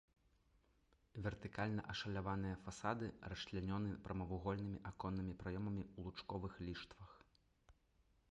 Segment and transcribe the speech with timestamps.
[1.25, 7.11] Вертыкальна ашаляваныя фасады расчлянёны прамавугольнымі аконнымі праёмамі ў лучковых ліштвах.